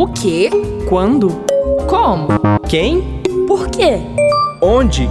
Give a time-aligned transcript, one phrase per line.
[0.00, 0.48] O quê?
[0.88, 1.28] Quando?
[1.86, 2.28] Como?
[2.66, 3.20] Quem?
[3.46, 3.98] Por quê?
[4.62, 5.06] Onde?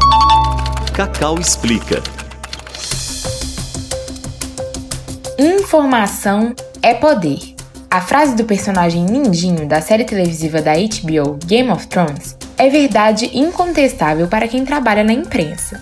[0.96, 2.02] Cacau explica.
[5.38, 7.38] Informação é poder.
[7.88, 13.30] A frase do personagem Mindinho da série televisiva da HBO Game of Thrones é verdade
[13.32, 15.80] incontestável para quem trabalha na imprensa.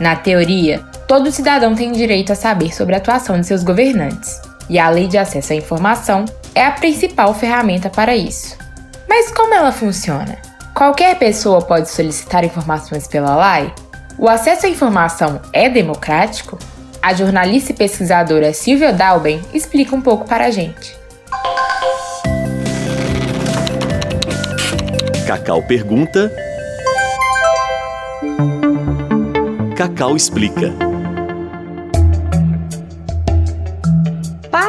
[0.00, 4.80] Na teoria, todo cidadão tem direito a saber sobre a atuação de seus governantes, e
[4.80, 6.24] a Lei de Acesso à Informação
[6.58, 8.58] é a principal ferramenta para isso.
[9.08, 10.38] Mas como ela funciona?
[10.74, 13.72] Qualquer pessoa pode solicitar informações pela lei?
[14.18, 16.58] O acesso à informação é democrático?
[17.00, 20.98] A jornalista e pesquisadora Silvia Dalben explica um pouco para a gente.
[25.28, 26.32] Cacau pergunta.
[29.76, 30.87] Cacau explica.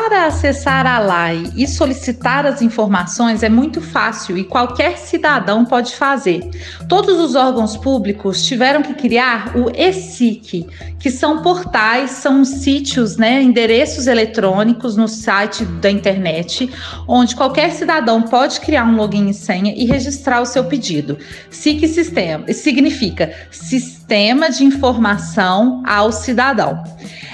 [0.09, 5.95] Para acessar a LAI e solicitar as informações é muito fácil e qualquer cidadão pode
[5.95, 6.49] fazer.
[6.87, 10.65] Todos os órgãos públicos tiveram que criar o ESIC,
[10.99, 16.67] que são portais, são sítios, né, endereços eletrônicos no site da internet,
[17.07, 21.19] onde qualquer cidadão pode criar um login e senha e registrar o seu pedido.
[21.51, 26.83] SIC sistema significa Sistema de Informação ao Cidadão.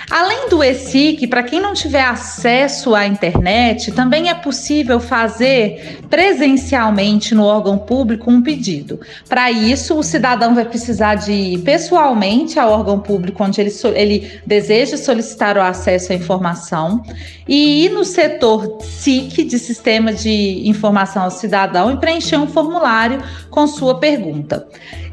[0.10, 7.34] Além do ESIC, para quem não tiver acesso à internet, também é possível fazer presencialmente
[7.34, 9.00] no órgão público um pedido.
[9.28, 14.42] Para isso, o cidadão vai precisar de ir pessoalmente ao órgão público onde ele, ele
[14.46, 17.04] deseja solicitar o acesso à informação
[17.48, 23.22] e ir no setor SIC, de Sistema de Informação ao Cidadão, e preencher um formulário
[23.50, 24.68] com sua pergunta.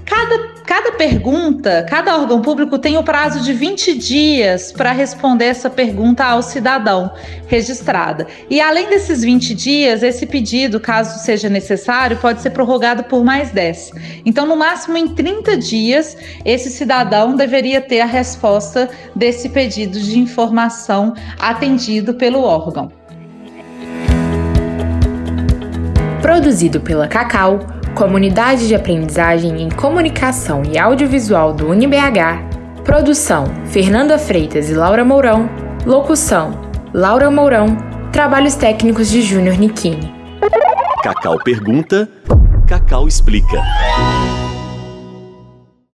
[0.04, 5.68] Cada, cada pergunta, cada órgão público tem o prazo de 20 dias para responder essa
[5.68, 7.12] pergunta ao cidadão
[7.46, 8.26] registrada.
[8.48, 13.50] E além desses 20 dias, esse pedido, caso seja necessário, pode ser prorrogado por mais
[13.50, 13.90] 10.
[14.24, 20.18] Então, no máximo em 30 dias, esse cidadão deveria ter a resposta desse pedido de
[20.18, 22.90] informação atendido pelo órgão.
[26.22, 32.82] Produzido pela Cacau Comunidade de Aprendizagem em Comunicação e Audiovisual do UniBH.
[32.84, 35.48] Produção: Fernanda Freitas e Laura Mourão.
[35.84, 36.58] Locução:
[36.94, 37.76] Laura Mourão.
[38.10, 40.12] Trabalhos técnicos de Júnior Nikini.
[41.02, 42.08] Cacau pergunta,
[42.66, 43.62] Cacau explica.